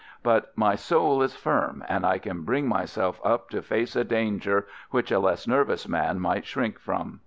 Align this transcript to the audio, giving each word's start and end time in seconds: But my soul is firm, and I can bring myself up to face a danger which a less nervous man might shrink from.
But 0.23 0.51
my 0.57 0.73
soul 0.73 1.21
is 1.21 1.35
firm, 1.35 1.85
and 1.87 2.03
I 2.07 2.17
can 2.17 2.41
bring 2.41 2.67
myself 2.67 3.21
up 3.23 3.51
to 3.51 3.61
face 3.61 3.95
a 3.95 4.03
danger 4.03 4.65
which 4.89 5.11
a 5.11 5.19
less 5.19 5.47
nervous 5.47 5.87
man 5.87 6.19
might 6.19 6.47
shrink 6.47 6.79
from. 6.79 7.19